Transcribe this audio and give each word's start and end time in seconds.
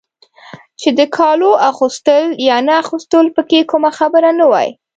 چې 0.81 0.89
د 0.97 1.01
کالو 1.17 1.51
اغوستل 1.69 2.23
یا 2.47 2.57
نه 2.67 2.73
اغوستل 2.83 3.25
پکې 3.35 3.59
کومه 3.71 3.91
خبره 3.97 4.29
نه 4.39 4.45
وای. 4.51 4.69